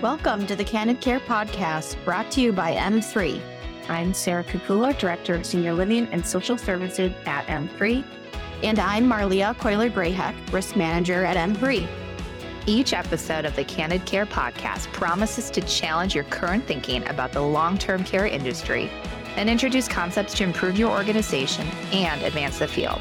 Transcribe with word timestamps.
Welcome 0.00 0.46
to 0.46 0.54
the 0.54 0.62
Candid 0.62 1.00
Care 1.00 1.18
Podcast, 1.18 1.96
brought 2.04 2.30
to 2.30 2.40
you 2.40 2.52
by 2.52 2.72
M3. 2.72 3.42
I'm 3.88 4.14
Sara 4.14 4.44
Kekula, 4.44 4.96
Director 4.96 5.34
of 5.34 5.44
Senior 5.44 5.72
Living 5.72 6.06
and 6.12 6.24
Social 6.24 6.56
Services 6.56 7.12
at 7.26 7.44
M3. 7.48 8.04
And 8.62 8.78
I'm 8.78 9.08
Marleah 9.08 9.56
Keuler 9.56 9.90
Grahek, 9.90 10.52
Risk 10.52 10.76
Manager 10.76 11.24
at 11.24 11.36
M3. 11.36 11.88
Each 12.66 12.92
episode 12.92 13.44
of 13.44 13.56
the 13.56 13.64
Candid 13.64 14.06
Care 14.06 14.24
Podcast 14.24 14.92
promises 14.92 15.50
to 15.50 15.60
challenge 15.62 16.14
your 16.14 16.22
current 16.22 16.64
thinking 16.64 17.04
about 17.08 17.32
the 17.32 17.42
long 17.42 17.76
term 17.76 18.04
care 18.04 18.28
industry 18.28 18.88
and 19.34 19.50
introduce 19.50 19.88
concepts 19.88 20.32
to 20.34 20.44
improve 20.44 20.78
your 20.78 20.96
organization 20.96 21.66
and 21.90 22.22
advance 22.22 22.60
the 22.60 22.68
field. 22.68 23.00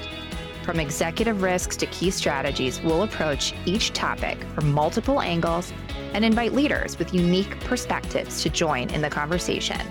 From 0.63 0.79
executive 0.79 1.43
risks 1.43 1.77
to 1.77 1.85
key 1.85 2.09
strategies, 2.09 2.81
we'll 2.81 3.03
approach 3.03 3.53
each 3.65 3.93
topic 3.93 4.43
from 4.55 4.71
multiple 4.71 5.21
angles 5.21 5.71
and 6.13 6.25
invite 6.25 6.53
leaders 6.53 6.97
with 6.97 7.13
unique 7.13 7.59
perspectives 7.61 8.41
to 8.43 8.49
join 8.49 8.89
in 8.91 9.01
the 9.01 9.09
conversation. 9.09 9.81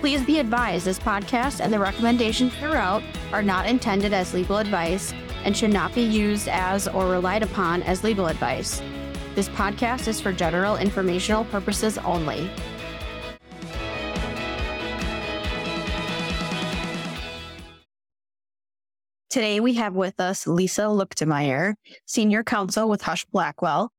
Please 0.00 0.24
be 0.24 0.38
advised 0.38 0.84
this 0.84 0.98
podcast 0.98 1.60
and 1.60 1.72
the 1.72 1.78
recommendations 1.78 2.54
throughout 2.54 3.02
are 3.32 3.42
not 3.42 3.66
intended 3.66 4.12
as 4.12 4.32
legal 4.32 4.58
advice 4.58 5.12
and 5.44 5.56
should 5.56 5.72
not 5.72 5.94
be 5.94 6.02
used 6.02 6.48
as 6.48 6.86
or 6.88 7.08
relied 7.08 7.42
upon 7.42 7.82
as 7.82 8.04
legal 8.04 8.26
advice. 8.26 8.80
This 9.34 9.48
podcast 9.48 10.08
is 10.08 10.20
for 10.20 10.32
general 10.32 10.76
informational 10.76 11.44
purposes 11.46 11.98
only. 11.98 12.50
Today 19.30 19.60
we 19.60 19.74
have 19.74 19.94
with 19.94 20.20
us 20.20 20.46
Lisa 20.46 20.82
Luetkemeyer, 20.82 21.74
Senior 22.06 22.42
Counsel 22.42 22.88
with 22.88 23.02
Husch 23.02 23.26
Blackwell, 23.30 23.92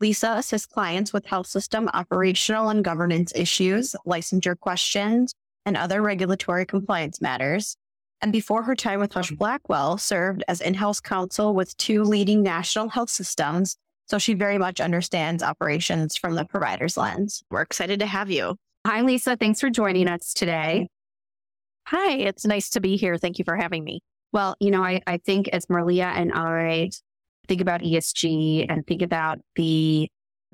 Lisa 0.00 0.34
assists 0.38 0.66
clients 0.66 1.12
with 1.12 1.26
health 1.26 1.46
system 1.46 1.88
operational 1.92 2.68
and 2.68 2.84
governance 2.84 3.32
issues, 3.34 3.96
licensure 4.06 4.58
questions, 4.58 5.32
and 5.66 5.76
other 5.76 6.00
regulatory 6.02 6.64
compliance 6.64 7.20
matters. 7.20 7.76
And 8.20 8.32
before 8.32 8.62
her 8.62 8.74
time 8.74 9.00
with 9.00 9.12
Husch 9.12 9.36
Blackwell, 9.36 9.98
served 9.98 10.42
as 10.48 10.60
in-house 10.60 11.00
counsel 11.00 11.54
with 11.54 11.76
two 11.76 12.02
leading 12.02 12.42
national 12.42 12.88
health 12.88 13.10
systems. 13.10 13.76
So 14.06 14.18
she 14.18 14.34
very 14.34 14.58
much 14.58 14.80
understands 14.80 15.42
operations 15.42 16.16
from 16.16 16.34
the 16.34 16.44
provider's 16.44 16.96
lens. 16.96 17.42
We're 17.50 17.62
excited 17.62 18.00
to 18.00 18.06
have 18.06 18.30
you. 18.30 18.56
Hi, 18.86 19.02
Lisa. 19.02 19.36
Thanks 19.36 19.60
for 19.60 19.70
joining 19.70 20.08
us 20.08 20.32
today. 20.32 20.88
Hi, 21.88 22.12
it's 22.12 22.46
nice 22.46 22.70
to 22.70 22.80
be 22.80 22.96
here. 22.96 23.18
Thank 23.18 23.38
you 23.38 23.44
for 23.44 23.56
having 23.56 23.84
me. 23.84 24.00
Well, 24.32 24.56
you 24.60 24.70
know, 24.70 24.82
I, 24.82 25.00
I 25.06 25.18
think 25.18 25.48
as 25.48 25.66
Marleah 25.66 26.12
and 26.14 26.32
I 26.32 26.90
think 27.48 27.60
about 27.60 27.80
ESG 27.80 28.66
and 28.68 28.86
think 28.86 29.02
about 29.02 29.38
the 29.56 30.08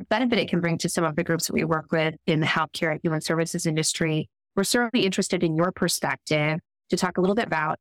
benefit 0.09 0.39
it 0.39 0.49
can 0.49 0.61
bring 0.61 0.79
to 0.79 0.89
some 0.89 1.05
of 1.05 1.17
the 1.17 1.25
groups 1.25 1.47
that 1.47 1.53
we 1.53 1.65
work 1.65 1.93
with 1.93 2.15
in 2.27 2.41
the 2.41 2.47
healthcare 2.47 2.93
and 2.93 3.01
human 3.03 3.21
services 3.21 3.67
industry. 3.67 4.29
We're 4.57 4.65
certainly 4.65 5.05
interested 5.05 5.43
in 5.43 5.57
your 5.57 5.73
perspective 5.73 6.59
to 6.91 6.97
talk 6.97 7.19
a 7.19 7.21
little 7.21 7.37
bit 7.37 7.47
about 7.47 7.79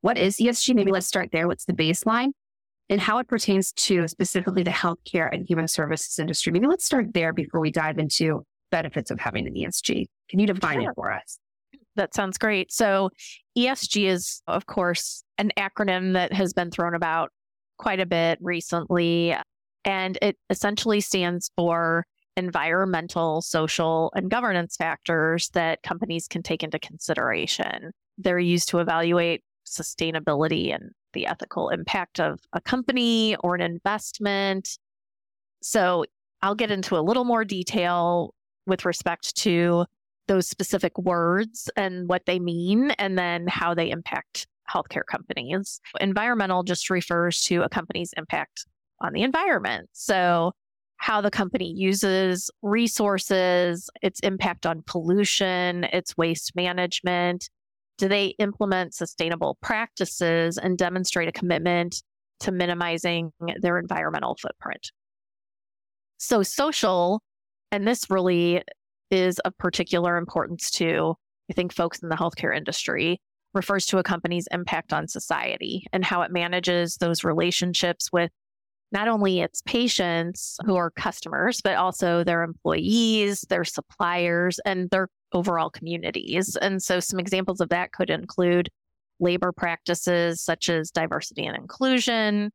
what 0.00 0.18
is 0.18 0.36
ESG. 0.36 0.74
Maybe 0.74 0.92
let's 0.92 1.06
start 1.06 1.30
there. 1.32 1.46
What's 1.48 1.64
the 1.64 1.72
baseline 1.72 2.30
and 2.88 3.00
how 3.00 3.18
it 3.18 3.28
pertains 3.28 3.72
to 3.72 4.06
specifically 4.08 4.62
the 4.62 4.70
healthcare 4.70 5.28
and 5.32 5.46
human 5.48 5.68
services 5.68 6.18
industry? 6.18 6.52
Maybe 6.52 6.66
let's 6.66 6.84
start 6.84 7.14
there 7.14 7.32
before 7.32 7.60
we 7.60 7.70
dive 7.70 7.98
into 7.98 8.42
benefits 8.70 9.10
of 9.10 9.20
having 9.20 9.46
an 9.46 9.54
ESG. 9.54 10.06
Can 10.28 10.38
you 10.38 10.46
define 10.46 10.80
sure. 10.80 10.90
it 10.90 10.94
for 10.94 11.12
us? 11.12 11.38
That 11.96 12.14
sounds 12.14 12.36
great. 12.38 12.72
So 12.72 13.10
ESG 13.56 14.06
is, 14.06 14.42
of 14.46 14.66
course, 14.66 15.22
an 15.38 15.50
acronym 15.56 16.12
that 16.12 16.32
has 16.32 16.52
been 16.52 16.70
thrown 16.70 16.94
about 16.94 17.30
quite 17.78 18.00
a 18.00 18.06
bit 18.06 18.38
recently. 18.40 19.34
And 19.84 20.18
it 20.22 20.36
essentially 20.50 21.00
stands 21.00 21.50
for 21.56 22.04
environmental, 22.36 23.40
social, 23.40 24.12
and 24.14 24.30
governance 24.30 24.76
factors 24.76 25.48
that 25.54 25.82
companies 25.82 26.28
can 26.28 26.42
take 26.42 26.62
into 26.62 26.78
consideration. 26.78 27.92
They're 28.18 28.38
used 28.38 28.68
to 28.70 28.80
evaluate 28.80 29.42
sustainability 29.66 30.74
and 30.74 30.90
the 31.12 31.26
ethical 31.26 31.70
impact 31.70 32.20
of 32.20 32.40
a 32.52 32.60
company 32.60 33.36
or 33.36 33.54
an 33.54 33.62
investment. 33.62 34.78
So 35.62 36.04
I'll 36.42 36.54
get 36.54 36.70
into 36.70 36.96
a 36.96 37.00
little 37.00 37.24
more 37.24 37.44
detail 37.44 38.34
with 38.66 38.84
respect 38.84 39.34
to 39.36 39.86
those 40.28 40.48
specific 40.48 40.98
words 40.98 41.70
and 41.76 42.08
what 42.08 42.26
they 42.26 42.38
mean, 42.38 42.90
and 42.92 43.16
then 43.16 43.46
how 43.46 43.74
they 43.74 43.90
impact 43.90 44.46
healthcare 44.72 45.04
companies. 45.08 45.80
Environmental 46.00 46.62
just 46.62 46.90
refers 46.90 47.42
to 47.44 47.62
a 47.62 47.68
company's 47.68 48.12
impact 48.16 48.66
on 49.00 49.12
the 49.12 49.22
environment. 49.22 49.88
So, 49.92 50.52
how 50.98 51.20
the 51.20 51.30
company 51.30 51.70
uses 51.76 52.50
resources, 52.62 53.90
its 54.02 54.18
impact 54.20 54.64
on 54.64 54.82
pollution, 54.86 55.84
its 55.84 56.16
waste 56.16 56.56
management. 56.56 57.50
Do 57.98 58.08
they 58.08 58.28
implement 58.38 58.94
sustainable 58.94 59.58
practices 59.62 60.58
and 60.58 60.78
demonstrate 60.78 61.28
a 61.28 61.32
commitment 61.32 62.02
to 62.40 62.52
minimizing 62.52 63.32
their 63.60 63.78
environmental 63.78 64.36
footprint? 64.40 64.90
So, 66.18 66.42
social, 66.42 67.22
and 67.70 67.86
this 67.86 68.10
really 68.10 68.62
is 69.10 69.38
of 69.40 69.56
particular 69.58 70.16
importance 70.16 70.70
to, 70.72 71.14
I 71.50 71.52
think, 71.52 71.74
folks 71.74 72.02
in 72.02 72.08
the 72.08 72.16
healthcare 72.16 72.56
industry 72.56 73.20
refers 73.56 73.86
to 73.86 73.98
a 73.98 74.02
company's 74.02 74.46
impact 74.52 74.92
on 74.92 75.08
society 75.08 75.86
and 75.92 76.04
how 76.04 76.22
it 76.22 76.30
manages 76.30 76.96
those 76.96 77.24
relationships 77.24 78.12
with 78.12 78.30
not 78.92 79.08
only 79.08 79.40
its 79.40 79.62
patients 79.62 80.56
who 80.64 80.76
are 80.76 80.90
customers, 80.90 81.60
but 81.60 81.76
also 81.76 82.22
their 82.22 82.44
employees, 82.44 83.44
their 83.48 83.64
suppliers, 83.64 84.60
and 84.64 84.88
their 84.90 85.08
overall 85.32 85.70
communities. 85.70 86.56
And 86.60 86.80
so 86.80 87.00
some 87.00 87.18
examples 87.18 87.60
of 87.60 87.70
that 87.70 87.90
could 87.92 88.10
include 88.10 88.68
labor 89.18 89.50
practices 89.50 90.40
such 90.40 90.68
as 90.68 90.90
diversity 90.90 91.44
and 91.44 91.56
inclusion, 91.56 92.52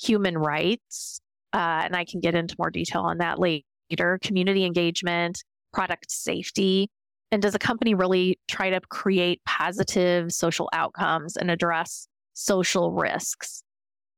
human 0.00 0.38
rights, 0.38 1.20
uh, 1.52 1.82
and 1.84 1.94
I 1.94 2.04
can 2.04 2.20
get 2.20 2.34
into 2.34 2.56
more 2.58 2.70
detail 2.70 3.02
on 3.02 3.18
that 3.18 3.38
later, 3.38 4.18
community 4.22 4.64
engagement, 4.64 5.44
product 5.72 6.10
safety, 6.10 6.88
and 7.34 7.42
does 7.42 7.56
a 7.56 7.58
company 7.58 7.94
really 7.94 8.38
try 8.46 8.70
to 8.70 8.80
create 8.90 9.42
positive 9.44 10.30
social 10.32 10.70
outcomes 10.72 11.36
and 11.36 11.50
address 11.50 12.06
social 12.34 12.92
risks? 12.92 13.64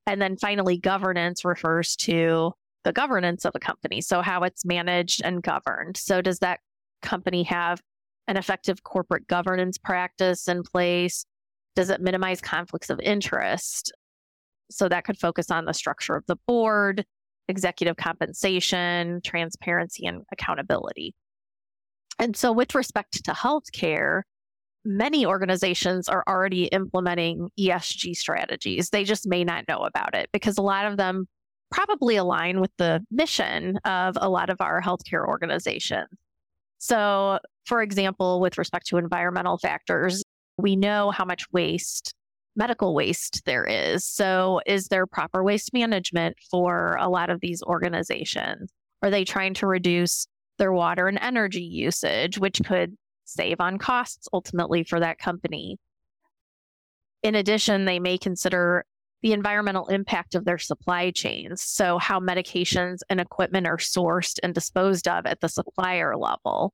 And 0.07 0.21
then 0.21 0.37
finally, 0.37 0.77
governance 0.77 1.43
refers 1.43 1.97
to 1.97 2.53
the 2.85 2.93
governance 2.93 3.47
of 3.47 3.53
a 3.55 3.59
company. 3.59 4.03
So, 4.03 4.21
how 4.21 4.43
it's 4.43 4.67
managed 4.67 5.23
and 5.25 5.43
governed. 5.43 5.97
So, 5.97 6.21
does 6.21 6.41
that 6.41 6.61
company 7.01 7.43
have 7.45 7.81
an 8.29 8.37
effective 8.37 8.83
corporate 8.83 9.27
governance 9.29 9.79
practice 9.79 10.47
in 10.47 10.63
place? 10.63 11.25
Does 11.75 11.89
it 11.89 12.03
minimize 12.03 12.43
conflicts 12.43 12.91
of 12.91 13.01
interest? 13.01 13.95
So, 14.71 14.91
that 14.91 15.05
could 15.05 15.19
focus 15.19 15.51
on 15.51 15.65
the 15.65 15.73
structure 15.73 16.17
of 16.17 16.27
the 16.27 16.37
board, 16.47 17.07
executive 17.49 17.97
compensation, 17.97 19.23
transparency, 19.25 20.05
and 20.05 20.21
accountability. 20.31 21.15
And 22.19 22.37
so, 22.37 22.53
with 22.53 22.75
respect 22.75 23.25
to 23.25 23.33
healthcare, 23.33 24.23
many 24.85 25.27
organizations 25.27 26.09
are 26.09 26.25
already 26.29 26.67
implementing 26.67 27.51
ESG 27.59 28.17
strategies. 28.17 28.91
They 28.91 29.05
just 29.05 29.27
may 29.27 29.45
not 29.45 29.65
know 29.69 29.81
about 29.81 30.15
it 30.15 30.29
because 30.33 30.57
a 30.59 30.63
lot 30.63 30.87
of 30.87 30.97
them 30.97 31.27
probably 31.71 32.17
align 32.17 32.61
with 32.61 32.71
the 32.79 33.05
mission 33.11 33.79
of 33.85 34.17
a 34.21 34.29
lot 34.29 34.51
of 34.51 34.61
our 34.61 34.81
healthcare 34.81 35.27
organizations. 35.27 36.09
So, 36.79 37.39
for 37.65 37.83
example, 37.83 38.41
with 38.41 38.59
respect 38.59 38.87
to 38.89 38.99
environmental 38.99 39.59
factors, 39.59 40.23
we 40.59 40.77
know 40.77 41.11
how 41.11 41.25
much 41.25 41.45
waste, 41.53 42.15
medical 42.55 42.95
waste 42.95 43.43
there 43.45 43.65
is. 43.65 44.05
So, 44.05 44.61
is 44.67 44.89
there 44.89 45.07
proper 45.07 45.43
waste 45.43 45.73
management 45.73 46.37
for 46.51 46.97
a 47.01 47.09
lot 47.09 47.31
of 47.31 47.41
these 47.41 47.63
organizations? 47.63 48.71
Are 49.03 49.11
they 49.11 49.25
trying 49.25 49.55
to 49.55 49.67
reduce 49.67 50.27
their 50.59 50.73
water 50.73 51.09
and 51.09 51.19
energy 51.21 51.63
usage, 51.63 52.39
which 52.39 52.63
could 52.65 52.97
save 53.25 53.61
on 53.61 53.79
costs 53.79 54.29
ultimately 54.33 54.85
for 54.85 55.01
that 55.01 55.19
company. 55.19 55.79
In 57.23 57.35
addition, 57.35 57.85
they 57.85 57.99
may 57.99 58.19
consider 58.19 58.85
the 59.23 59.33
environmental 59.33 59.89
impact 59.89 60.35
of 60.35 60.45
their 60.45 60.59
supply 60.59 61.11
chains. 61.11 61.63
So, 61.63 61.99
how 61.99 62.21
medications 62.21 62.99
and 63.09 63.21
equipment 63.21 63.67
are 63.67 63.79
sourced 63.79 64.39
and 64.43 64.55
disposed 64.55 65.09
of 65.09 65.27
at 65.27 65.41
the 65.41 65.49
supplier 65.49 66.17
level. 66.17 66.73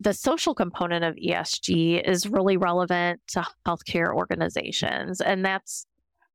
The 0.00 0.12
social 0.12 0.54
component 0.54 1.04
of 1.04 1.16
ESG 1.16 2.06
is 2.06 2.28
really 2.28 2.56
relevant 2.56 3.20
to 3.28 3.46
healthcare 3.66 4.14
organizations, 4.14 5.20
and 5.20 5.44
that's 5.44 5.86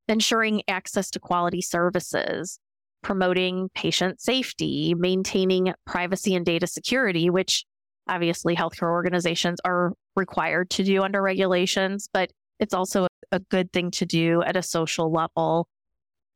ensuring 0.07 0.63
access 0.67 1.11
to 1.11 1.19
quality 1.19 1.61
services, 1.61 2.59
promoting 3.01 3.69
patient 3.75 4.19
safety, 4.19 4.93
maintaining 4.97 5.73
privacy 5.85 6.35
and 6.35 6.45
data 6.45 6.67
security, 6.67 7.29
which 7.29 7.65
obviously 8.09 8.55
healthcare 8.55 8.89
organizations 8.89 9.59
are 9.65 9.93
required 10.15 10.69
to 10.71 10.83
do 10.83 11.03
under 11.03 11.21
regulations, 11.21 12.07
but 12.11 12.31
it's 12.59 12.73
also 12.73 13.07
a 13.31 13.39
good 13.39 13.71
thing 13.71 13.91
to 13.91 14.05
do 14.05 14.41
at 14.43 14.57
a 14.57 14.63
social 14.63 15.11
level, 15.11 15.67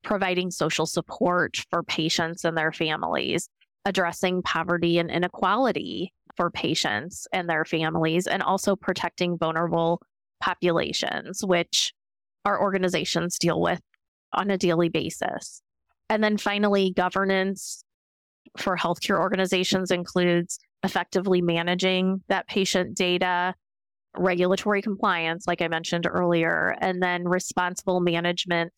providing 0.03 0.51
social 0.51 0.85
support 0.85 1.57
for 1.69 1.83
patients 1.83 2.43
and 2.45 2.57
their 2.57 2.71
families. 2.71 3.47
addressing 3.85 4.41
poverty 4.43 4.99
and 4.99 5.09
inequality 5.09 6.13
for 6.37 6.51
patients 6.51 7.27
and 7.33 7.49
their 7.49 7.65
families, 7.65 8.27
and 8.27 8.43
also 8.43 8.75
protecting 8.75 9.37
vulnerable 9.37 10.01
populations, 10.39 11.43
which 11.43 11.93
our 12.45 12.61
organizations 12.61 13.37
deal 13.37 13.59
with 13.59 13.81
on 14.33 14.49
a 14.49 14.57
daily 14.57 14.89
basis. 14.89 15.61
And 16.11 16.21
then 16.21 16.35
finally, 16.37 16.91
governance 16.91 17.85
for 18.57 18.75
healthcare 18.75 19.17
organizations 19.17 19.91
includes 19.91 20.59
effectively 20.83 21.41
managing 21.41 22.21
that 22.27 22.49
patient 22.49 22.97
data, 22.97 23.55
regulatory 24.17 24.81
compliance, 24.81 25.47
like 25.47 25.61
I 25.61 25.69
mentioned 25.69 26.05
earlier, 26.05 26.75
and 26.81 27.01
then 27.01 27.23
responsible 27.23 28.01
management 28.01 28.73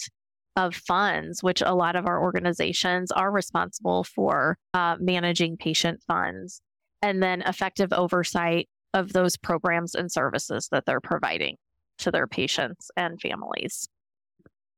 of 0.55 0.75
funds, 0.75 1.41
which 1.41 1.63
a 1.63 1.73
lot 1.73 1.95
of 1.95 2.05
our 2.05 2.21
organizations 2.21 3.11
are 3.11 3.31
responsible 3.31 4.03
for 4.03 4.59
uh, 4.75 4.97
managing 4.99 5.57
patient 5.57 6.03
funds, 6.05 6.61
and 7.01 7.23
then 7.23 7.41
effective 7.41 7.91
oversight 7.93 8.69
of 8.93 9.13
those 9.13 9.37
programs 9.37 9.95
and 9.95 10.11
services 10.11 10.67
that 10.71 10.85
they're 10.85 11.01
providing 11.01 11.55
to 11.97 12.11
their 12.11 12.27
patients 12.27 12.91
and 12.95 13.19
families. 13.19 13.87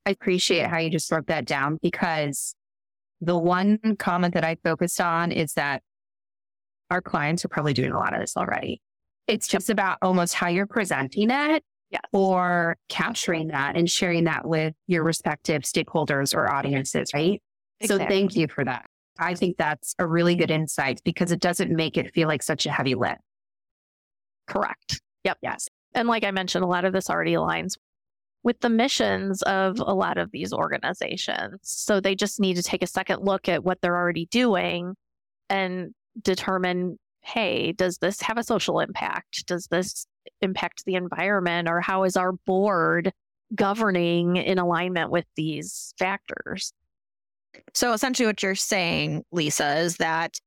I 0.05 0.11
appreciate 0.11 0.67
how 0.67 0.77
you 0.77 0.89
just 0.89 1.09
broke 1.09 1.27
that 1.27 1.45
down 1.45 1.79
because 1.81 2.55
the 3.21 3.37
one 3.37 3.79
comment 3.97 4.33
that 4.33 4.43
I 4.43 4.57
focused 4.63 5.01
on 5.01 5.31
is 5.31 5.53
that 5.53 5.81
our 6.91 7.01
clients 7.01 7.43
are 7.43 7.47
probably 7.47 7.73
doing 7.73 7.91
a 7.91 7.97
lot 7.97 8.13
of 8.13 8.19
this 8.19 8.37
already. 8.37 8.81
It's 9.27 9.47
just 9.47 9.69
about 9.69 9.97
almost 10.01 10.35
how 10.35 10.47
you're 10.47 10.67
presenting 10.67 11.31
it 11.31 11.63
yes. 11.89 12.01
or 12.13 12.77
capturing 12.89 13.47
that 13.47 13.75
and 13.75 13.89
sharing 13.89 14.25
that 14.25 14.47
with 14.47 14.75
your 14.85 15.03
respective 15.03 15.63
stakeholders 15.63 16.35
or 16.35 16.51
audiences, 16.51 17.11
right? 17.13 17.41
Exactly. 17.79 18.05
So 18.05 18.09
thank 18.09 18.35
you 18.35 18.47
for 18.47 18.63
that. 18.63 18.85
I 19.17 19.33
think 19.33 19.57
that's 19.57 19.95
a 19.97 20.05
really 20.05 20.35
good 20.35 20.51
insight 20.51 21.01
because 21.03 21.31
it 21.31 21.39
doesn't 21.39 21.71
make 21.71 21.97
it 21.97 22.13
feel 22.13 22.27
like 22.27 22.43
such 22.43 22.65
a 22.65 22.71
heavy 22.71 22.95
lift. 22.95 23.21
Correct. 24.45 25.01
Yep. 25.23 25.39
Yes. 25.41 25.67
And 25.93 26.07
like 26.07 26.23
I 26.23 26.31
mentioned, 26.31 26.63
a 26.63 26.67
lot 26.67 26.85
of 26.85 26.93
this 26.93 27.09
already 27.09 27.33
aligns 27.33 27.77
with 28.45 28.59
the 28.59 28.69
missions 28.69 29.41
of 29.41 29.79
a 29.79 29.93
lot 29.93 30.19
of 30.19 30.31
these 30.31 30.53
organizations. 30.53 31.59
So 31.63 31.99
they 31.99 32.13
just 32.13 32.39
need 32.39 32.53
to 32.57 32.63
take 32.63 32.83
a 32.83 32.87
second 32.87 33.23
look 33.25 33.49
at 33.49 33.63
what 33.63 33.81
they're 33.81 33.97
already 33.97 34.27
doing 34.27 34.95
and 35.49 35.93
determine 36.21 36.97
hey, 37.21 37.71
does 37.71 37.97
this 37.97 38.21
have 38.21 38.37
a 38.37 38.43
social 38.43 38.79
impact? 38.79 39.47
Does 39.47 39.65
this 39.65 40.05
impact 40.41 40.85
the 40.85 40.93
environment? 40.93 41.67
Or 41.67 41.81
how 41.81 42.03
is 42.03 42.15
our 42.15 42.33
board 42.33 43.11
governing 43.55 44.35
in 44.35 44.59
alignment 44.59 45.09
with 45.09 45.25
these 45.35 45.95
factors? 45.97 46.71
So 47.73 47.93
essentially, 47.93 48.27
what 48.27 48.43
you're 48.43 48.53
saying, 48.53 49.23
Lisa, 49.31 49.79
is 49.79 49.97
that 49.97 50.37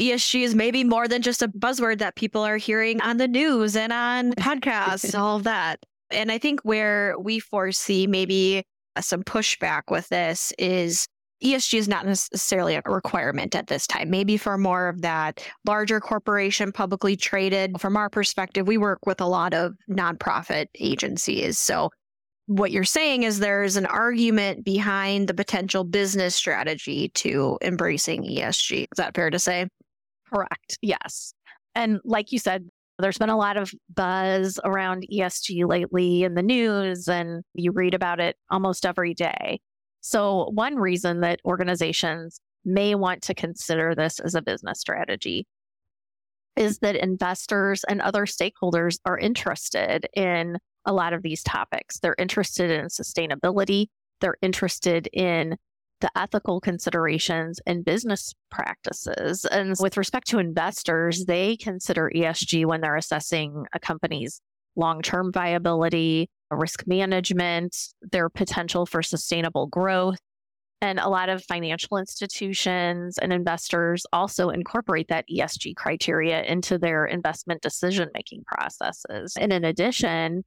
ESG 0.00 0.42
is 0.42 0.54
maybe 0.54 0.84
more 0.84 1.06
than 1.06 1.20
just 1.20 1.42
a 1.42 1.48
buzzword 1.48 1.98
that 1.98 2.16
people 2.16 2.42
are 2.42 2.56
hearing 2.56 2.98
on 3.02 3.18
the 3.18 3.28
news 3.28 3.76
and 3.76 3.92
on 3.92 4.32
podcasts, 4.32 5.18
all 5.18 5.36
of 5.36 5.44
that. 5.44 5.80
And 6.10 6.30
I 6.30 6.38
think 6.38 6.60
where 6.62 7.18
we 7.18 7.40
foresee 7.40 8.06
maybe 8.06 8.62
uh, 8.94 9.00
some 9.00 9.22
pushback 9.22 9.82
with 9.90 10.08
this 10.08 10.52
is 10.58 11.06
ESG 11.44 11.78
is 11.78 11.88
not 11.88 12.06
necessarily 12.06 12.76
a 12.76 12.82
requirement 12.86 13.54
at 13.54 13.66
this 13.66 13.86
time. 13.86 14.08
Maybe 14.08 14.36
for 14.36 14.56
more 14.56 14.88
of 14.88 15.02
that 15.02 15.46
larger 15.66 16.00
corporation, 16.00 16.72
publicly 16.72 17.16
traded. 17.16 17.78
From 17.80 17.96
our 17.96 18.08
perspective, 18.08 18.66
we 18.66 18.78
work 18.78 19.00
with 19.04 19.20
a 19.20 19.26
lot 19.26 19.52
of 19.52 19.74
nonprofit 19.90 20.66
agencies. 20.78 21.58
So, 21.58 21.90
what 22.46 22.70
you're 22.70 22.84
saying 22.84 23.24
is 23.24 23.40
there's 23.40 23.76
an 23.76 23.86
argument 23.86 24.64
behind 24.64 25.28
the 25.28 25.34
potential 25.34 25.82
business 25.82 26.36
strategy 26.36 27.08
to 27.10 27.58
embracing 27.60 28.22
ESG. 28.22 28.82
Is 28.82 28.96
that 28.96 29.16
fair 29.16 29.30
to 29.30 29.38
say? 29.38 29.66
Correct. 30.32 30.78
Yes. 30.80 31.34
And 31.74 32.00
like 32.04 32.30
you 32.30 32.38
said, 32.38 32.68
there's 32.98 33.18
been 33.18 33.30
a 33.30 33.36
lot 33.36 33.56
of 33.56 33.72
buzz 33.94 34.58
around 34.64 35.06
ESG 35.12 35.68
lately 35.68 36.24
in 36.24 36.34
the 36.34 36.42
news, 36.42 37.08
and 37.08 37.42
you 37.54 37.72
read 37.72 37.94
about 37.94 38.20
it 38.20 38.36
almost 38.50 38.86
every 38.86 39.14
day. 39.14 39.60
So, 40.00 40.50
one 40.54 40.76
reason 40.76 41.20
that 41.20 41.40
organizations 41.44 42.40
may 42.64 42.94
want 42.94 43.22
to 43.22 43.34
consider 43.34 43.94
this 43.94 44.18
as 44.18 44.34
a 44.34 44.42
business 44.42 44.80
strategy 44.80 45.46
is 46.56 46.78
that 46.78 46.96
investors 46.96 47.84
and 47.84 48.00
other 48.00 48.24
stakeholders 48.24 48.98
are 49.04 49.18
interested 49.18 50.06
in 50.14 50.58
a 50.86 50.92
lot 50.92 51.12
of 51.12 51.22
these 51.22 51.42
topics. 51.42 51.98
They're 51.98 52.16
interested 52.18 52.70
in 52.70 52.86
sustainability, 52.86 53.86
they're 54.20 54.38
interested 54.40 55.08
in 55.12 55.56
the 56.00 56.10
ethical 56.16 56.60
considerations 56.60 57.60
and 57.66 57.84
business 57.84 58.34
practices. 58.50 59.44
And 59.46 59.74
with 59.80 59.96
respect 59.96 60.26
to 60.28 60.38
investors, 60.38 61.24
they 61.24 61.56
consider 61.56 62.10
ESG 62.14 62.66
when 62.66 62.80
they're 62.80 62.96
assessing 62.96 63.64
a 63.72 63.78
company's 63.78 64.40
long 64.76 65.00
term 65.00 65.32
viability, 65.32 66.28
risk 66.50 66.86
management, 66.86 67.76
their 68.02 68.28
potential 68.28 68.86
for 68.86 69.02
sustainable 69.02 69.66
growth. 69.66 70.18
And 70.82 70.98
a 71.00 71.08
lot 71.08 71.30
of 71.30 71.42
financial 71.44 71.96
institutions 71.96 73.16
and 73.16 73.32
investors 73.32 74.04
also 74.12 74.50
incorporate 74.50 75.08
that 75.08 75.24
ESG 75.34 75.74
criteria 75.74 76.42
into 76.42 76.76
their 76.78 77.06
investment 77.06 77.62
decision 77.62 78.10
making 78.12 78.44
processes. 78.46 79.34
And 79.40 79.54
in 79.54 79.64
addition, 79.64 80.44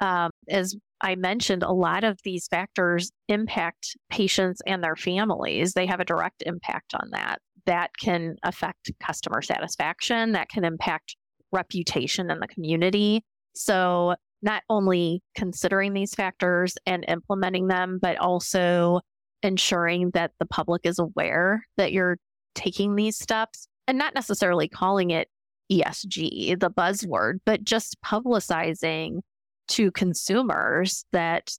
um, 0.00 0.30
as 0.48 0.76
I 1.00 1.14
mentioned, 1.14 1.62
a 1.62 1.72
lot 1.72 2.04
of 2.04 2.18
these 2.24 2.48
factors 2.48 3.10
impact 3.28 3.96
patients 4.10 4.60
and 4.66 4.82
their 4.82 4.96
families. 4.96 5.72
They 5.72 5.86
have 5.86 6.00
a 6.00 6.04
direct 6.04 6.42
impact 6.46 6.94
on 6.94 7.10
that. 7.10 7.38
That 7.66 7.90
can 7.98 8.36
affect 8.42 8.90
customer 9.00 9.42
satisfaction, 9.42 10.32
that 10.32 10.48
can 10.48 10.64
impact 10.64 11.16
reputation 11.52 12.30
in 12.30 12.40
the 12.40 12.48
community. 12.48 13.24
So, 13.54 14.14
not 14.42 14.62
only 14.68 15.22
considering 15.34 15.94
these 15.94 16.14
factors 16.14 16.76
and 16.84 17.04
implementing 17.08 17.68
them, 17.68 17.98
but 18.00 18.18
also 18.18 19.00
ensuring 19.42 20.10
that 20.10 20.32
the 20.38 20.46
public 20.46 20.82
is 20.84 20.98
aware 20.98 21.64
that 21.76 21.92
you're 21.92 22.18
taking 22.54 22.94
these 22.94 23.16
steps 23.16 23.66
and 23.88 23.96
not 23.96 24.14
necessarily 24.14 24.68
calling 24.68 25.10
it 25.10 25.28
ESG, 25.70 26.60
the 26.60 26.70
buzzword, 26.70 27.38
but 27.44 27.64
just 27.64 28.00
publicizing 28.02 29.20
to 29.68 29.90
consumers 29.92 31.04
that 31.12 31.52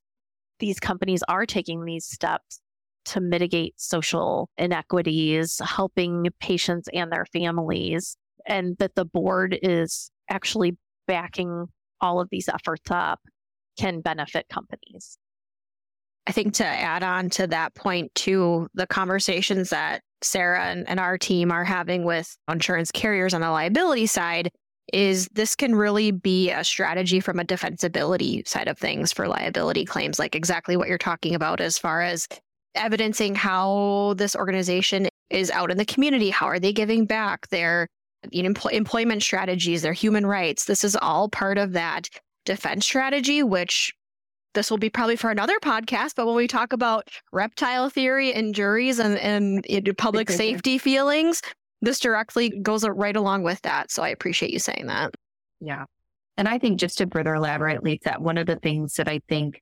these 0.60 0.80
companies 0.80 1.24
are 1.28 1.46
taking 1.46 1.86
these 1.86 2.06
steps 2.06 2.60
to 3.06 3.22
mitigate 3.22 3.74
social 3.78 4.50
inequities, 4.58 5.62
helping 5.64 6.28
patients 6.40 6.90
and 6.94 7.12
their 7.12 7.26
families, 7.32 8.18
and 8.46 8.78
that 8.80 8.96
the 8.96 9.06
board 9.06 9.58
is 9.62 10.12
actually 10.30 10.78
backing 11.08 11.68
all 12.02 12.20
of 12.20 12.28
these 12.32 12.50
efforts 12.50 12.92
up 12.92 13.20
can 13.80 14.02
benefit 14.02 14.48
companies. 14.50 15.18
I 16.28 16.34
think 16.34 16.56
to 16.56 16.66
add 16.66 17.04
on 17.04 17.30
to 17.32 17.48
that 17.48 17.74
point, 17.76 18.14
too, 18.14 18.68
the 18.74 18.88
conversations 18.88 19.70
that 19.70 20.02
Sara 20.22 20.66
and, 20.66 20.88
and 20.90 21.00
our 21.00 21.18
team 21.18 21.52
are 21.52 21.64
having 21.64 22.04
with 22.04 22.36
insurance 22.52 22.92
carriers 22.92 23.34
on 23.34 23.42
the 23.42 23.50
liability 23.50 24.08
side 24.08 24.52
is 24.94 25.28
this 25.34 25.56
can 25.56 25.76
really 25.76 26.12
be 26.12 26.50
a 26.50 26.64
strategy 26.64 27.20
from 27.20 27.40
a 27.40 27.44
defensibility 27.44 28.48
side 28.48 28.68
of 28.68 28.78
things 28.78 29.12
for 29.12 29.28
liability 29.28 29.86
claims, 29.86 30.20
like 30.20 30.36
exactly 30.36 30.78
what 30.78 30.88
you're 30.88 30.98
talking 30.98 31.36
about 31.36 31.60
as 31.60 31.78
far 31.78 32.02
as 32.02 32.28
evidencing 32.76 33.36
how 33.36 34.14
this 34.18 34.36
organization 34.36 35.08
is 35.30 35.52
out 35.52 35.72
in 35.72 35.78
the 35.78 35.86
community. 35.86 36.30
How 36.30 36.46
are 36.46 36.60
they 36.60 36.72
giving 36.72 37.06
back 37.06 37.48
their 37.50 37.88
you 38.32 38.44
know, 38.44 38.50
empl- 38.50 38.72
employment 38.72 39.24
strategies, 39.24 39.82
their 39.82 39.94
human 39.94 40.26
rights? 40.26 40.66
This 40.66 40.84
is 40.84 40.96
all 40.96 41.30
part 41.30 41.58
of 41.58 41.74
that 41.74 42.10
defense 42.46 42.86
strategy, 42.86 43.44
which 43.44 43.94
this 44.54 44.72
will 44.72 44.78
be 44.78 44.90
probably 44.90 45.16
for 45.16 45.30
another 45.30 45.60
podcast, 45.60 46.14
but 46.16 46.26
when 46.26 46.36
we 46.36 46.48
talk 46.48 46.74
about 46.74 47.10
reptile 47.32 47.90
theory 47.90 48.34
and 48.34 48.56
juries 48.56 49.00
and, 49.00 49.18
and 49.20 49.64
public 49.98 50.30
safety 50.32 50.78
feelings, 50.78 51.42
this 51.82 52.00
directly 52.00 52.50
goes 52.50 52.88
right 52.88 53.16
along 53.16 53.44
with 53.44 53.62
that. 53.62 53.92
So 53.92 54.04
I 54.04 54.10
appreciate 54.10 54.52
you 54.52 54.60
saying 54.60 54.88
that. 54.88 55.14
Yeah. 55.60 55.86
And 56.38 56.48
I 56.48 56.60
think 56.60 56.80
just 56.80 57.00
to 57.00 57.08
further 57.08 57.36
elaborate, 57.36 57.84
Lisa, 57.84 58.16
one 58.20 58.38
of 58.38 58.46
the 58.46 58.58
things 58.58 58.96
that 58.96 59.08
I 59.08 59.22
think 59.28 59.62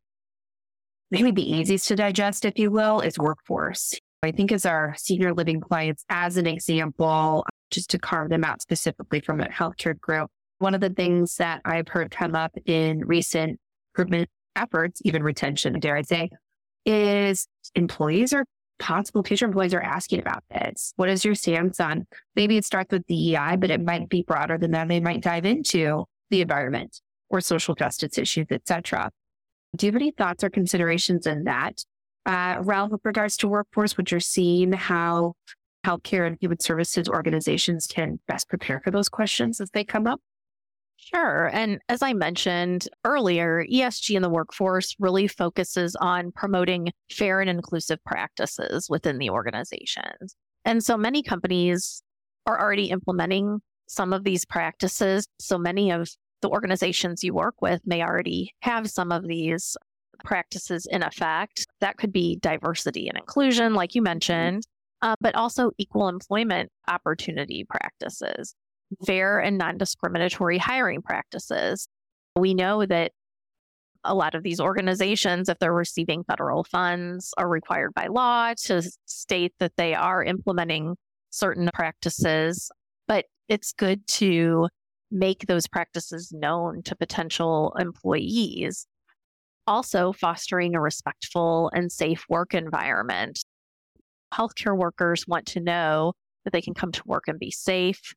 maybe 1.11 1.31
the 1.31 1.49
easiest 1.49 1.87
to 1.87 1.95
digest, 1.95 2.45
if 2.45 2.57
you 2.59 2.71
will, 2.71 2.99
is 2.99 3.17
workforce. 3.17 3.93
I 4.23 4.31
think 4.31 4.51
as 4.51 4.65
our 4.65 4.95
senior 4.97 5.33
living 5.33 5.61
clients, 5.61 6.03
as 6.09 6.37
an 6.37 6.47
example, 6.47 7.45
just 7.69 7.89
to 7.91 7.99
carve 7.99 8.29
them 8.29 8.43
out 8.43 8.61
specifically 8.61 9.19
from 9.19 9.39
a 9.39 9.47
healthcare 9.47 9.97
group, 9.99 10.29
one 10.59 10.73
of 10.73 10.81
the 10.81 10.89
things 10.89 11.35
that 11.35 11.61
I've 11.63 11.87
heard 11.87 12.11
come 12.11 12.35
up 12.35 12.51
in 12.65 13.05
recent 13.05 13.59
improvement 13.93 14.29
efforts, 14.55 15.01
even 15.05 15.23
retention, 15.23 15.79
dare 15.79 15.97
I 15.97 16.01
say, 16.01 16.29
is 16.85 17.47
employees 17.75 18.33
are 18.33 18.45
possible 18.79 19.23
future 19.23 19.45
employees 19.45 19.73
are 19.73 19.81
asking 19.81 20.19
about 20.19 20.43
this. 20.49 20.93
What 20.95 21.09
is 21.09 21.23
your 21.23 21.35
stance 21.35 21.79
on? 21.79 22.07
Maybe 22.35 22.57
it 22.57 22.65
starts 22.65 22.91
with 22.91 23.05
DEI, 23.07 23.57
but 23.57 23.71
it 23.71 23.83
might 23.83 24.09
be 24.09 24.23
broader 24.23 24.57
than 24.57 24.71
that. 24.71 24.87
They 24.87 24.99
might 24.99 25.21
dive 25.21 25.45
into 25.45 26.05
the 26.29 26.41
environment 26.41 27.01
or 27.29 27.41
social 27.41 27.75
justice 27.75 28.17
issues, 28.17 28.47
etc. 28.51 29.11
Do 29.75 29.85
you 29.85 29.91
have 29.91 30.01
any 30.01 30.11
thoughts 30.11 30.43
or 30.43 30.49
considerations 30.49 31.27
in 31.27 31.45
that 31.45 31.83
uh, 32.25 32.57
realm 32.61 32.91
with 32.91 33.01
regards 33.03 33.37
to 33.37 33.47
workforce? 33.47 33.97
What 33.97 34.11
you're 34.11 34.19
seeing, 34.19 34.71
how 34.71 35.33
healthcare 35.85 36.25
and 36.25 36.37
human 36.39 36.59
services 36.59 37.07
organizations 37.07 37.87
can 37.87 38.19
best 38.27 38.49
prepare 38.49 38.79
for 38.79 38.91
those 38.91 39.09
questions 39.09 39.61
as 39.61 39.69
they 39.71 39.83
come 39.83 40.07
up? 40.07 40.21
Sure. 41.13 41.51
And 41.53 41.79
as 41.87 42.01
I 42.01 42.13
mentioned 42.13 42.87
earlier, 43.03 43.63
ESG 43.71 44.15
in 44.15 44.23
the 44.23 44.29
workforce 44.29 44.95
really 44.97 45.27
focuses 45.27 45.95
on 45.97 46.31
promoting 46.31 46.91
fair 47.11 47.41
and 47.41 47.49
inclusive 47.49 48.03
practices 48.05 48.89
within 48.89 49.19
the 49.19 49.29
organizations. 49.29 50.35
And 50.65 50.83
so 50.83 50.97
many 50.97 51.21
companies 51.21 52.01
are 52.47 52.59
already 52.59 52.89
implementing 52.89 53.61
some 53.87 54.13
of 54.13 54.23
these 54.23 54.45
practices. 54.45 55.27
So 55.39 55.59
many 55.59 55.91
of 55.91 56.09
the 56.41 56.49
organizations 56.49 57.23
you 57.23 57.35
work 57.35 57.61
with 57.61 57.81
may 57.85 58.01
already 58.01 58.55
have 58.61 58.89
some 58.89 59.11
of 59.11 59.27
these 59.27 59.77
practices 60.23 60.87
in 60.89 61.03
effect. 61.03 61.67
That 61.81 61.97
could 61.97 62.11
be 62.11 62.37
diversity 62.37 63.07
and 63.09 63.17
inclusion, 63.17 63.75
like 63.75 63.93
you 63.93 64.01
mm-hmm. 64.01 64.05
mentioned, 64.05 64.63
uh, 65.03 65.15
but 65.21 65.35
also 65.35 65.69
equal 65.77 66.07
employment 66.07 66.71
opportunity 66.87 67.63
practices, 67.69 68.55
fair 69.05 69.39
and 69.39 69.57
non 69.57 69.77
discriminatory 69.77 70.57
hiring 70.57 71.01
practices. 71.01 71.87
We 72.35 72.53
know 72.53 72.85
that 72.85 73.11
a 74.03 74.13
lot 74.13 74.35
of 74.35 74.43
these 74.43 74.59
organizations, 74.59 75.49
if 75.49 75.57
they're 75.59 75.73
receiving 75.73 76.23
federal 76.23 76.63
funds, 76.63 77.33
are 77.37 77.49
required 77.49 77.93
by 77.93 78.07
law 78.07 78.53
to 78.65 78.83
state 79.05 79.53
that 79.59 79.73
they 79.77 79.93
are 79.93 80.23
implementing 80.23 80.95
certain 81.31 81.69
practices. 81.73 82.71
But 83.07 83.25
it's 83.49 83.73
good 83.73 84.05
to 84.07 84.69
make 85.11 85.47
those 85.47 85.67
practices 85.67 86.31
known 86.31 86.83
to 86.83 86.95
potential 86.95 87.75
employees. 87.79 88.87
Also, 89.67 90.13
fostering 90.13 90.75
a 90.75 90.81
respectful 90.81 91.71
and 91.73 91.91
safe 91.91 92.25
work 92.29 92.53
environment. 92.53 93.43
Healthcare 94.33 94.77
workers 94.77 95.25
want 95.27 95.47
to 95.47 95.59
know 95.59 96.13
that 96.43 96.53
they 96.53 96.61
can 96.61 96.73
come 96.73 96.91
to 96.91 97.01
work 97.05 97.23
and 97.27 97.39
be 97.39 97.51
safe. 97.51 98.13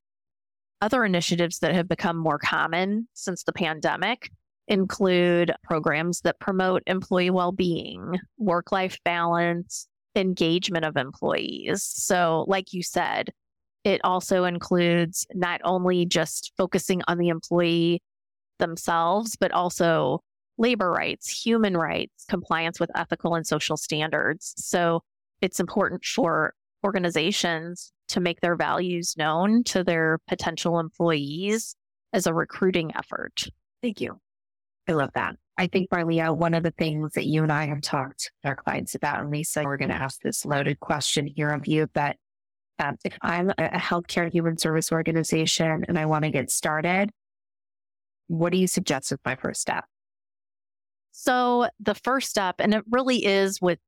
Other 0.80 1.04
initiatives 1.04 1.58
that 1.60 1.74
have 1.74 1.88
become 1.88 2.16
more 2.16 2.38
common 2.38 3.08
since 3.12 3.42
the 3.42 3.52
pandemic 3.52 4.30
include 4.68 5.52
programs 5.64 6.20
that 6.20 6.38
promote 6.38 6.82
employee 6.86 7.30
well 7.30 7.52
being, 7.52 8.20
work 8.36 8.70
life 8.70 8.98
balance, 9.04 9.88
engagement 10.14 10.84
of 10.84 10.96
employees. 10.96 11.82
So, 11.82 12.44
like 12.48 12.72
you 12.72 12.82
said, 12.82 13.30
it 13.84 14.00
also 14.04 14.44
includes 14.44 15.26
not 15.34 15.60
only 15.64 16.04
just 16.04 16.52
focusing 16.56 17.02
on 17.08 17.18
the 17.18 17.28
employee 17.28 18.02
themselves, 18.58 19.36
but 19.36 19.52
also 19.52 20.20
labor 20.58 20.90
rights, 20.90 21.28
human 21.28 21.76
rights, 21.76 22.24
compliance 22.28 22.78
with 22.80 22.90
ethical 22.96 23.34
and 23.34 23.46
social 23.46 23.76
standards. 23.76 24.54
So 24.56 25.02
it's 25.40 25.60
important 25.60 26.04
for 26.04 26.54
organizations 26.84 27.92
to 28.08 28.20
make 28.20 28.40
their 28.40 28.56
values 28.56 29.14
known 29.16 29.64
to 29.64 29.84
their 29.84 30.18
potential 30.26 30.78
employees 30.78 31.76
as 32.12 32.26
a 32.26 32.34
recruiting 32.34 32.92
effort. 32.96 33.48
Thank 33.82 34.00
you. 34.00 34.20
I 34.88 34.92
love 34.92 35.10
that. 35.14 35.36
I 35.58 35.66
think, 35.66 35.90
Marleah, 35.90 36.36
one 36.36 36.54
of 36.54 36.62
the 36.62 36.70
things 36.70 37.12
that 37.14 37.26
you 37.26 37.42
and 37.42 37.52
I 37.52 37.66
have 37.66 37.80
talked 37.80 38.30
to 38.42 38.48
our 38.48 38.56
clients 38.56 38.94
about, 38.94 39.20
and 39.20 39.30
Lisa, 39.30 39.64
we're 39.64 39.76
going 39.76 39.90
to 39.90 39.94
ask 39.94 40.20
this 40.22 40.46
loaded 40.46 40.80
question 40.80 41.26
here 41.26 41.50
of 41.50 41.66
you, 41.66 41.88
but 41.92 42.16
um, 42.78 42.96
if 43.04 43.18
I'm 43.22 43.50
a 43.50 43.78
healthcare 43.78 44.30
human 44.30 44.56
service 44.56 44.92
organization 44.92 45.84
and 45.88 45.98
I 45.98 46.06
want 46.06 46.24
to 46.24 46.30
get 46.30 46.50
started, 46.50 47.10
what 48.28 48.52
do 48.52 48.58
you 48.58 48.68
suggest 48.68 49.10
as 49.10 49.18
my 49.24 49.34
first 49.34 49.60
step? 49.60 49.84
So, 51.10 51.68
the 51.80 51.96
first 51.96 52.30
step, 52.30 52.56
and 52.60 52.72
it 52.72 52.84
really 52.88 53.24
is 53.24 53.60
with, 53.60 53.80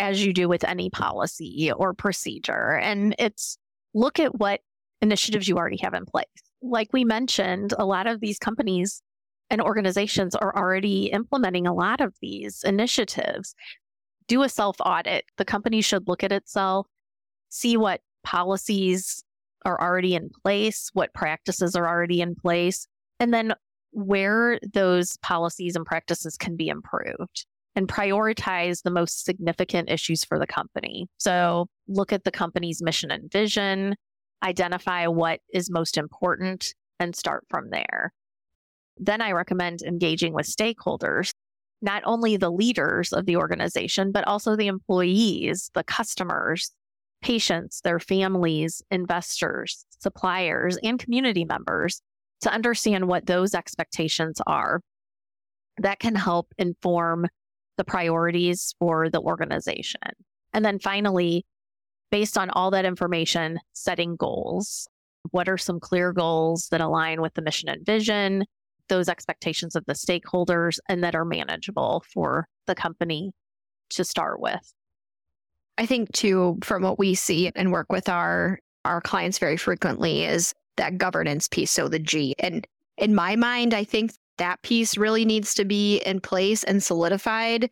as 0.00 0.24
you 0.24 0.32
do 0.32 0.48
with 0.48 0.64
any 0.64 0.90
policy 0.90 1.70
or 1.76 1.94
procedure, 1.94 2.76
and 2.76 3.14
it's 3.18 3.56
look 3.94 4.18
at 4.18 4.38
what 4.38 4.60
initiatives 5.00 5.48
you 5.48 5.56
already 5.56 5.78
have 5.78 5.94
in 5.94 6.04
place. 6.06 6.26
Like 6.62 6.92
we 6.92 7.04
mentioned, 7.04 7.74
a 7.78 7.86
lot 7.86 8.06
of 8.06 8.20
these 8.20 8.38
companies 8.38 9.02
and 9.50 9.60
organizations 9.60 10.34
are 10.34 10.56
already 10.56 11.06
implementing 11.06 11.66
a 11.66 11.74
lot 11.74 12.00
of 12.00 12.14
these 12.20 12.62
initiatives. 12.64 13.54
Do 14.26 14.42
a 14.42 14.48
self 14.48 14.76
audit. 14.84 15.24
The 15.38 15.44
company 15.44 15.80
should 15.80 16.08
look 16.08 16.24
at 16.24 16.32
itself 16.32 16.86
see 17.50 17.76
what 17.76 18.00
policies 18.24 19.22
are 19.66 19.80
already 19.80 20.14
in 20.14 20.30
place, 20.42 20.90
what 20.94 21.12
practices 21.12 21.76
are 21.76 21.86
already 21.86 22.22
in 22.22 22.34
place, 22.34 22.86
and 23.18 23.34
then 23.34 23.52
where 23.92 24.58
those 24.72 25.16
policies 25.18 25.76
and 25.76 25.84
practices 25.84 26.36
can 26.36 26.56
be 26.56 26.68
improved 26.68 27.44
and 27.80 27.88
prioritize 27.88 28.82
the 28.82 28.90
most 28.90 29.24
significant 29.24 29.88
issues 29.88 30.22
for 30.22 30.38
the 30.38 30.46
company. 30.46 31.08
So 31.16 31.66
look 31.88 32.12
at 32.12 32.24
the 32.24 32.30
company's 32.30 32.82
mission 32.82 33.10
and 33.10 33.32
vision, 33.32 33.96
identify 34.42 35.06
what 35.06 35.40
is 35.54 35.70
most 35.70 35.96
important, 35.96 36.74
and 36.98 37.16
start 37.16 37.46
from 37.48 37.70
there. 37.70 38.12
Then 38.98 39.22
I 39.22 39.32
recommend 39.32 39.80
engaging 39.80 40.34
with 40.34 40.46
stakeholders, 40.46 41.30
not 41.80 42.02
only 42.04 42.36
the 42.36 42.50
leaders 42.50 43.14
of 43.14 43.24
the 43.24 43.36
organization, 43.36 44.12
but 44.12 44.26
also 44.28 44.56
the 44.56 44.66
employees, 44.66 45.70
the 45.72 45.82
customers, 45.82 46.72
patients, 47.22 47.80
their 47.80 47.98
families, 47.98 48.82
investors, 48.90 49.86
suppliers, 50.00 50.76
and 50.82 50.98
community 50.98 51.46
members 51.46 52.02
to 52.42 52.52
understand 52.52 53.08
what 53.08 53.24
those 53.24 53.54
expectations 53.54 54.38
are. 54.46 54.82
That 55.78 55.98
can 55.98 56.14
help 56.14 56.52
inform 56.58 57.26
the 57.80 57.84
priorities 57.84 58.74
for 58.78 59.08
the 59.08 59.22
organization. 59.22 60.02
And 60.52 60.62
then 60.62 60.78
finally, 60.78 61.46
based 62.10 62.36
on 62.36 62.50
all 62.50 62.70
that 62.72 62.84
information, 62.84 63.58
setting 63.72 64.16
goals. 64.16 64.86
What 65.30 65.48
are 65.48 65.56
some 65.56 65.80
clear 65.80 66.12
goals 66.12 66.68
that 66.72 66.82
align 66.82 67.22
with 67.22 67.32
the 67.32 67.40
mission 67.40 67.70
and 67.70 67.84
vision, 67.86 68.44
those 68.90 69.08
expectations 69.08 69.74
of 69.74 69.86
the 69.86 69.94
stakeholders, 69.94 70.78
and 70.90 71.02
that 71.02 71.14
are 71.14 71.24
manageable 71.24 72.04
for 72.12 72.46
the 72.66 72.74
company 72.74 73.32
to 73.90 74.04
start 74.04 74.42
with? 74.42 74.74
I 75.78 75.86
think 75.86 76.12
too, 76.12 76.58
from 76.62 76.82
what 76.82 76.98
we 76.98 77.14
see 77.14 77.50
and 77.56 77.72
work 77.72 77.90
with 77.90 78.10
our 78.10 78.58
our 78.84 79.00
clients 79.00 79.38
very 79.38 79.56
frequently 79.56 80.24
is 80.24 80.52
that 80.76 80.98
governance 80.98 81.48
piece. 81.48 81.70
So 81.70 81.88
the 81.88 81.98
G. 81.98 82.34
And 82.40 82.66
in 82.98 83.14
my 83.14 83.36
mind, 83.36 83.72
I 83.72 83.84
think 83.84 84.12
that 84.40 84.60
piece 84.62 84.96
really 84.96 85.24
needs 85.24 85.54
to 85.54 85.64
be 85.64 85.98
in 85.98 86.20
place 86.20 86.64
and 86.64 86.82
solidified 86.82 87.70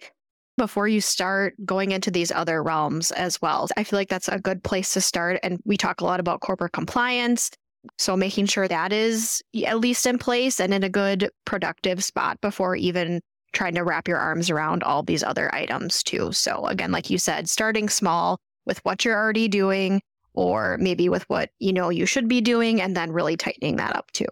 before 0.59 0.87
you 0.87 1.01
start 1.01 1.55
going 1.65 1.93
into 1.93 2.11
these 2.11 2.31
other 2.31 2.63
realms 2.63 3.11
as 3.13 3.41
well. 3.41 3.69
I 3.77 3.85
feel 3.85 3.99
like 3.99 4.09
that's 4.09 4.29
a 4.29 4.39
good 4.39 4.63
place 4.63 4.93
to 4.93 5.01
start. 5.01 5.41
And 5.43 5.61
we 5.65 5.77
talk 5.77 6.01
a 6.01 6.05
lot 6.05 6.21
about 6.21 6.41
corporate 6.41 6.73
compliance. 6.73 7.51
So 7.97 8.17
making 8.17 8.47
sure 8.47 8.69
that 8.69 8.93
is 8.93 9.43
at 9.65 9.81
least 9.81 10.05
in 10.05 10.19
place 10.19 10.61
and 10.61 10.75
in 10.75 10.83
a 10.83 10.89
good 10.89 11.31
productive 11.47 12.05
spot 12.05 12.41
before 12.41 12.77
even 12.77 13.21
trying 13.53 13.75
to 13.77 13.85
wrap 13.85 14.09
your 14.09 14.19
arms 14.19 14.51
around 14.51 14.83
all 14.83 15.03
these 15.03 15.23
other 15.23 15.55
items 15.55 16.03
too. 16.03 16.33
So 16.33 16.67
again, 16.67 16.93
like 16.93 17.09
you 17.09 17.19
said, 17.19 17.49
starting 17.49 17.89
small 17.89 18.39
with 18.67 18.79
what 18.85 19.05
you're 19.05 19.17
already 19.17 19.49
doing 19.49 20.03
or 20.35 20.77
maybe 20.79 21.09
with 21.09 21.23
what 21.31 21.51
you 21.61 21.73
know 21.73 21.89
you 21.89 22.05
should 22.05 22.29
be 22.29 22.41
doing 22.41 22.83
and 22.83 22.97
then 22.97 23.11
really 23.11 23.37
tightening 23.37 23.77
that 23.77 23.97
up 23.97 24.11
too. 24.11 24.27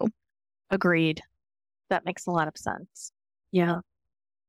Agreed. 0.69 1.21
That 1.89 2.05
makes 2.05 2.27
a 2.27 2.31
lot 2.31 2.47
of 2.47 2.57
sense. 2.57 3.11
Yeah. 3.51 3.79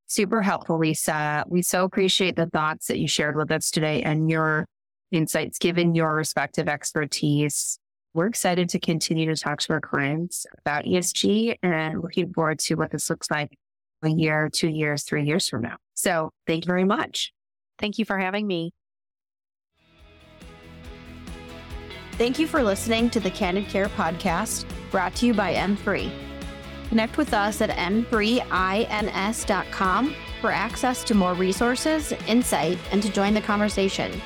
Super 0.07 0.43
helpful, 0.43 0.79
Lisa. 0.79 1.45
We 1.49 1.63
so 1.63 1.85
appreciate 1.85 2.37
the 2.37 2.47
thoughts 2.47 2.87
that 2.87 2.99
you 2.99 3.07
shared 3.07 3.37
with 3.37 3.51
us 3.51 3.71
today 3.71 4.03
and 4.03 4.31
your 4.31 4.67
insights 5.13 5.59
given 5.59 5.95
your 5.95 6.15
respective 6.15 6.69
expertise. 6.69 7.79
We're 8.15 8.27
excited 8.27 8.71
to 8.71 8.81
continue 8.81 9.27
to 9.27 9.41
talk 9.41 9.61
to 9.61 9.73
our 9.75 9.81
clients 9.81 10.47
about 10.59 10.85
ESG 10.85 11.57
and 11.63 12.01
looking 12.03 12.33
forward 12.33 12.59
to 12.61 12.75
what 12.75 12.91
this 12.91 13.11
looks 13.11 13.31
like 13.31 13.51
a 14.03 14.09
year, 14.09 14.49
two 14.51 14.69
years, 14.69 15.03
three 15.03 15.25
years 15.25 15.49
from 15.49 15.63
now. 15.63 15.77
So 15.95 16.31
thank 16.47 16.65
you 16.65 16.69
very 16.69 16.85
much. 16.85 17.33
Thank 17.79 17.99
you 17.99 18.05
for 18.05 18.19
having 18.19 18.47
me. 18.47 18.73
Thank 22.13 22.39
you 22.39 22.49
for 22.49 22.63
listening 22.63 23.11
to 23.11 23.21
the 23.21 23.31
Candid 23.31 23.69
Care 23.69 23.89
podcast 23.89 24.65
brought 24.91 25.15
to 25.17 25.27
you 25.27 25.35
by 25.35 25.55
M3. 25.55 26.28
Connect 26.89 27.19
with 27.19 27.35
us 27.35 27.61
at 27.61 27.71
m3ins.com 27.71 28.47
for 30.41 30.51
access 30.51 31.05
to 31.05 31.15
more 31.15 31.35
resources, 31.35 32.13
insight, 32.27 32.79
and 32.91 33.03
to 33.03 33.11
join 33.11 33.35
the 33.35 33.41
conversation. 33.41 34.23